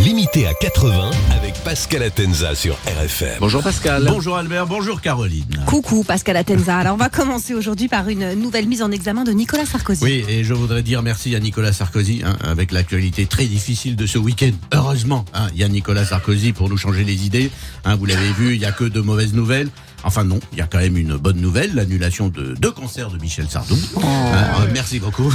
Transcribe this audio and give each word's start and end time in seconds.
Limité 0.00 0.46
à 0.46 0.54
80 0.54 1.10
avec 1.36 1.54
Pascal 1.64 2.02
Atenza 2.02 2.54
sur 2.54 2.74
RFM. 2.86 3.36
Bonjour 3.40 3.62
Pascal. 3.62 4.04
Bonjour 4.08 4.36
Albert, 4.36 4.66
bonjour 4.66 5.00
Caroline. 5.02 5.62
Coucou 5.66 6.02
Pascal 6.02 6.36
Atenza. 6.36 6.78
Alors 6.78 6.94
on 6.94 6.96
va 6.96 7.10
commencer 7.10 7.52
aujourd'hui 7.52 7.88
par 7.88 8.08
une 8.08 8.34
nouvelle 8.34 8.66
mise 8.66 8.82
en 8.82 8.90
examen 8.90 9.22
de 9.24 9.32
Nicolas 9.32 9.66
Sarkozy. 9.66 10.02
Oui, 10.02 10.24
et 10.28 10.44
je 10.44 10.54
voudrais 10.54 10.82
dire 10.82 11.02
merci 11.02 11.36
à 11.36 11.40
Nicolas 11.40 11.72
Sarkozy, 11.72 12.22
hein, 12.24 12.36
avec 12.42 12.72
l'actualité 12.72 13.26
très 13.26 13.44
difficile 13.44 13.94
de 13.94 14.06
ce 14.06 14.18
week-end. 14.18 14.52
Heureusement, 14.72 15.26
hein, 15.34 15.48
il 15.52 15.60
y 15.60 15.64
a 15.64 15.68
Nicolas 15.68 16.06
Sarkozy 16.06 16.52
pour 16.52 16.70
nous 16.70 16.78
changer 16.78 17.04
les 17.04 17.26
idées. 17.26 17.50
Hein, 17.84 17.96
vous 17.96 18.06
l'avez 18.06 18.32
vu, 18.32 18.54
il 18.54 18.60
n'y 18.60 18.66
a 18.66 18.72
que 18.72 18.84
de 18.84 19.00
mauvaises 19.00 19.34
nouvelles. 19.34 19.68
Enfin 20.04 20.24
non, 20.24 20.40
il 20.52 20.58
y 20.58 20.62
a 20.62 20.66
quand 20.66 20.78
même 20.78 20.96
une 20.96 21.16
bonne 21.16 21.40
nouvelle, 21.40 21.74
l'annulation 21.74 22.28
de 22.28 22.54
deux 22.54 22.72
concerts 22.72 23.10
de 23.10 23.18
Michel 23.18 23.46
Sardou. 23.48 23.78
Oh. 23.96 24.00
Hein, 24.02 24.62
euh, 24.62 24.66
merci 24.72 25.00
beaucoup. 25.00 25.32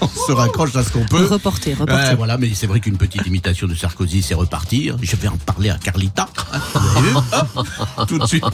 On 0.00 0.08
se 0.08 0.32
raccroche 0.32 0.74
à 0.76 0.82
ce 0.82 0.92
qu'on 0.92 1.04
peut. 1.04 1.24
Reporter, 1.24 1.74
reporter. 1.74 2.16
Voilà, 2.16 2.38
mais 2.38 2.50
c'est 2.54 2.66
vrai 2.66 2.80
qu'une 2.80 2.96
petite 2.96 3.26
imitation 3.26 3.66
de 3.66 3.74
Sarkozy, 3.74 4.22
c'est 4.22 4.34
repartir. 4.34 4.96
Je 5.00 5.16
vais 5.16 5.28
en 5.28 5.36
parler 5.36 5.70
à 5.70 5.78
Carlita. 5.78 6.28
Vous 6.74 6.98
avez 6.98 7.10
vu 7.10 7.16
Hop, 7.16 8.08
Tout 8.08 8.18
de 8.18 8.26
suite. 8.26 8.44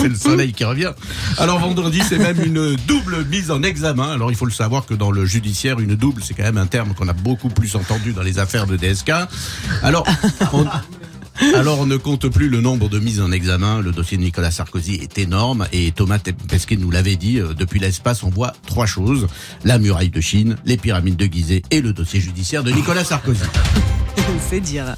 C'est 0.00 0.08
le 0.08 0.14
soleil 0.14 0.52
qui 0.52 0.64
revient. 0.64 0.92
Alors 1.38 1.58
vendredi, 1.58 2.02
c'est 2.08 2.18
même 2.18 2.42
une 2.42 2.76
double 2.86 3.24
mise 3.26 3.50
en 3.50 3.62
examen. 3.62 4.10
Alors 4.12 4.30
il 4.30 4.36
faut 4.36 4.46
le 4.46 4.52
savoir 4.52 4.86
que 4.86 4.94
dans 4.94 5.10
le 5.10 5.24
judiciaire, 5.24 5.80
une 5.80 5.94
double, 5.94 6.22
c'est 6.24 6.34
quand 6.34 6.42
même 6.42 6.58
un 6.58 6.66
terme 6.66 6.94
qu'on 6.94 7.08
a 7.08 7.12
beaucoup 7.12 7.48
plus 7.48 7.76
entendu 7.76 8.12
dans 8.12 8.22
les 8.22 8.38
affaires 8.38 8.66
de 8.66 8.76
DSK. 8.76 9.12
Alors, 9.82 10.06
on, 10.52 10.66
alors 11.54 11.80
on 11.80 11.86
ne 11.86 11.96
compte 11.96 12.28
plus 12.28 12.48
le 12.48 12.60
nombre 12.60 12.88
de 12.88 12.98
mises 12.98 13.20
en 13.20 13.32
examen. 13.32 13.80
Le 13.80 13.92
dossier 13.92 14.16
de 14.16 14.22
Nicolas 14.22 14.50
Sarkozy 14.50 14.94
est 14.94 15.18
énorme 15.18 15.66
et 15.72 15.92
Thomas 15.92 16.18
Pesquet 16.48 16.76
nous 16.76 16.90
l'avait 16.90 17.16
dit. 17.16 17.38
euh, 17.38 17.52
Depuis 17.54 17.80
l'espace, 17.80 18.22
on 18.22 18.30
voit 18.30 18.52
trois 18.66 18.86
choses 18.86 19.26
la 19.64 19.78
muraille 19.78 20.10
de 20.10 20.20
Chine, 20.20 20.56
les 20.64 20.76
pyramides 20.76 21.16
de 21.16 21.26
Gizeh 21.26 21.62
et 21.70 21.80
le 21.80 21.92
dossier 21.92 22.20
judiciaire 22.20 22.62
de 22.64 22.70
Nicolas 22.70 23.04
Sarkozy. 23.04 23.40
C'est 24.50 24.60
dire. 24.60 24.94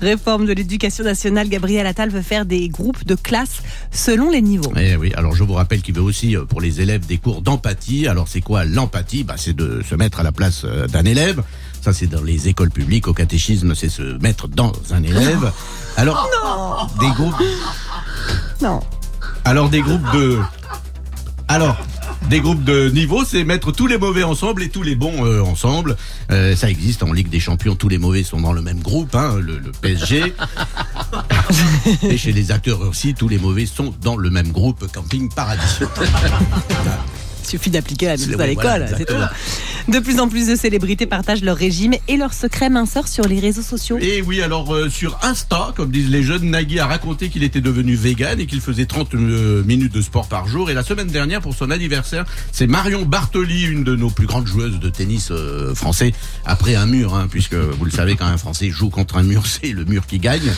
Réforme 0.00 0.46
de 0.46 0.52
l'éducation 0.52 1.04
nationale, 1.04 1.48
Gabriel 1.48 1.86
Attal 1.86 2.10
veut 2.10 2.22
faire 2.22 2.46
des 2.46 2.68
groupes 2.68 3.04
de 3.04 3.14
classe 3.14 3.62
selon 3.90 4.30
les 4.30 4.42
niveaux. 4.42 4.72
Eh 4.76 4.96
oui, 4.96 5.12
alors 5.16 5.34
je 5.34 5.42
vous 5.42 5.54
rappelle 5.54 5.82
qu'il 5.82 5.94
veut 5.94 6.02
aussi 6.02 6.36
euh, 6.36 6.44
pour 6.44 6.60
les 6.60 6.80
élèves 6.80 7.06
des 7.06 7.18
cours 7.18 7.42
d'empathie. 7.42 8.06
Alors 8.06 8.28
c'est 8.28 8.40
quoi 8.40 8.64
l'empathie? 8.64 9.24
Bah, 9.24 9.34
C'est 9.36 9.54
de 9.56 9.82
se 9.82 9.94
mettre 9.94 10.20
à 10.20 10.22
la 10.22 10.32
place 10.32 10.62
euh, 10.64 10.86
d'un 10.86 11.04
élève. 11.04 11.42
Ça 11.80 11.92
c'est 11.92 12.06
dans 12.06 12.22
les 12.22 12.48
écoles 12.48 12.70
publiques. 12.70 13.08
Au 13.08 13.14
catéchisme, 13.14 13.74
c'est 13.74 13.88
se 13.88 14.02
mettre 14.18 14.48
dans 14.48 14.72
un 14.90 15.02
élève. 15.02 15.52
Alors 15.96 16.28
des 17.00 17.08
groupes. 17.10 17.42
Non. 18.62 18.80
Alors 19.44 19.68
des 19.68 19.80
groupes 19.80 20.12
de. 20.12 20.38
Alors. 21.48 21.76
Des 22.28 22.40
groupes 22.40 22.62
de 22.64 22.90
niveau, 22.90 23.24
c'est 23.24 23.44
mettre 23.44 23.72
tous 23.72 23.86
les 23.86 23.96
mauvais 23.96 24.22
ensemble 24.22 24.62
et 24.62 24.68
tous 24.68 24.82
les 24.82 24.94
bons 24.94 25.24
euh, 25.24 25.40
ensemble. 25.40 25.96
Euh, 26.30 26.54
ça 26.54 26.68
existe 26.68 27.02
en 27.02 27.12
Ligue 27.12 27.30
des 27.30 27.40
Champions, 27.40 27.74
tous 27.74 27.88
les 27.88 27.98
mauvais 27.98 28.22
sont 28.22 28.40
dans 28.40 28.52
le 28.52 28.60
même 28.60 28.80
groupe, 28.80 29.14
hein, 29.14 29.36
le, 29.40 29.58
le 29.58 29.72
PSG. 29.72 30.34
et 32.02 32.18
chez 32.18 32.32
les 32.32 32.52
acteurs 32.52 32.82
aussi, 32.82 33.14
tous 33.14 33.28
les 33.28 33.38
mauvais 33.38 33.64
sont 33.64 33.94
dans 34.02 34.16
le 34.16 34.28
même 34.28 34.52
groupe 34.52 34.90
Camping 34.92 35.30
Paradis. 35.32 35.80
Il 37.48 37.52
suffit 37.52 37.70
d'appliquer 37.70 38.06
la 38.06 38.16
méthode 38.18 38.34
à 38.34 38.36
voilà, 38.36 38.48
l'école, 38.48 38.86
c'est 38.98 39.06
tout. 39.06 39.14
exactement. 39.14 39.28
De 39.88 40.00
plus 40.00 40.20
en 40.20 40.28
plus 40.28 40.46
de 40.48 40.54
célébrités 40.54 41.06
partagent 41.06 41.42
leur 41.42 41.56
régime 41.56 41.94
et 42.08 42.18
leurs 42.18 42.34
secrets 42.34 42.68
minceurs 42.68 43.08
sur 43.08 43.26
les 43.26 43.40
réseaux 43.40 43.62
sociaux. 43.62 43.96
Et 44.02 44.20
oui, 44.20 44.42
alors 44.42 44.74
euh, 44.74 44.90
sur 44.90 45.18
Insta, 45.22 45.72
comme 45.74 45.90
disent 45.90 46.10
les 46.10 46.22
jeunes, 46.22 46.50
Nagui 46.50 46.78
a 46.78 46.86
raconté 46.86 47.30
qu'il 47.30 47.42
était 47.42 47.62
devenu 47.62 47.94
vegan 47.94 48.38
et 48.38 48.44
qu'il 48.44 48.60
faisait 48.60 48.84
30 48.84 49.14
euh, 49.14 49.62
minutes 49.64 49.94
de 49.94 50.02
sport 50.02 50.28
par 50.28 50.46
jour. 50.46 50.68
Et 50.68 50.74
la 50.74 50.82
semaine 50.82 51.06
dernière, 51.06 51.40
pour 51.40 51.54
son 51.54 51.70
anniversaire, 51.70 52.26
c'est 52.52 52.66
Marion 52.66 53.06
Bartoli, 53.06 53.64
une 53.64 53.82
de 53.82 53.96
nos 53.96 54.10
plus 54.10 54.26
grandes 54.26 54.46
joueuses 54.46 54.78
de 54.78 54.90
tennis 54.90 55.30
euh, 55.30 55.74
français, 55.74 56.12
après 56.44 56.74
un 56.74 56.84
mur, 56.84 57.14
hein, 57.14 57.28
puisque 57.30 57.54
vous 57.54 57.86
le 57.86 57.90
savez, 57.90 58.14
quand 58.14 58.26
un 58.26 58.36
Français 58.36 58.68
joue 58.68 58.90
contre 58.90 59.16
un 59.16 59.22
mur, 59.22 59.46
c'est 59.46 59.72
le 59.72 59.86
mur 59.86 60.06
qui 60.06 60.18
gagne. 60.18 60.52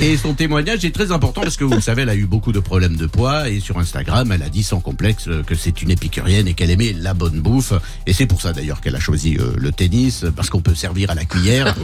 Et 0.00 0.16
son 0.16 0.32
témoignage 0.34 0.84
est 0.84 0.94
très 0.94 1.10
important 1.10 1.40
parce 1.40 1.56
que 1.56 1.64
vous 1.64 1.74
le 1.74 1.80
savez, 1.80 2.02
elle 2.02 2.08
a 2.08 2.14
eu 2.14 2.26
beaucoup 2.26 2.52
de 2.52 2.60
problèmes 2.60 2.94
de 2.94 3.06
poids 3.06 3.48
et 3.48 3.58
sur 3.58 3.78
Instagram, 3.78 4.30
elle 4.30 4.44
a 4.44 4.48
dit 4.48 4.62
sans 4.62 4.78
complexe 4.78 5.26
euh, 5.26 5.42
que 5.42 5.56
c'est 5.56 5.82
une 5.82 5.90
épicurienne 5.90 6.46
et 6.46 6.54
qu'elle 6.54 6.70
aimait 6.70 6.94
la 6.96 7.14
bonne 7.14 7.40
bouffe. 7.40 7.72
Et 8.06 8.12
c'est 8.12 8.26
pour 8.26 8.40
ça 8.40 8.52
d'ailleurs 8.52 8.80
qu'elle 8.80 8.94
a 8.94 9.00
choisi 9.00 9.36
euh, 9.40 9.54
le 9.56 9.72
tennis 9.72 10.24
parce 10.36 10.50
qu'on 10.50 10.60
peut 10.60 10.76
servir 10.76 11.10
à 11.10 11.16
la 11.16 11.24
cuillère 11.24 11.74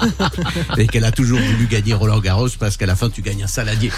et 0.76 0.86
qu'elle 0.88 1.06
a 1.06 1.10
toujours 1.10 1.40
voulu 1.40 1.66
gagner 1.66 1.94
Roland 1.94 2.20
Garros 2.20 2.50
parce 2.58 2.76
qu'à 2.76 2.86
la 2.86 2.96
fin 2.96 3.08
tu 3.08 3.22
gagnes 3.22 3.44
un 3.44 3.48
saladier. 3.48 3.90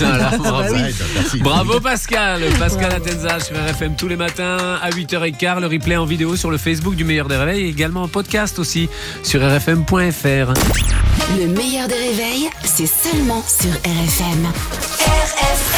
Voilà, 0.00 0.36
bravo. 0.38 0.74
Merci. 1.14 1.38
Bravo 1.38 1.80
Pascal, 1.80 2.42
Pascal 2.58 2.92
Atenza 2.92 3.40
sur 3.40 3.56
RFM 3.56 3.96
tous 3.96 4.08
les 4.08 4.16
matins 4.16 4.78
à 4.82 4.90
8h15, 4.90 5.60
le 5.60 5.66
replay 5.66 5.96
en 5.96 6.04
vidéo 6.04 6.36
sur 6.36 6.50
le 6.50 6.58
Facebook 6.58 6.94
du 6.94 7.04
meilleur 7.04 7.28
des 7.28 7.36
réveils 7.36 7.62
et 7.62 7.68
également 7.68 8.02
en 8.02 8.08
podcast 8.08 8.58
aussi 8.58 8.90
sur 9.22 9.40
rfm.fr. 9.40 10.52
Le 11.38 11.46
meilleur 11.46 11.88
des 11.88 11.94
réveils, 11.94 12.48
c'est 12.64 12.86
seulement 12.86 13.42
sur 13.46 13.70
RFM. 13.70 14.46
RFM 15.00 15.77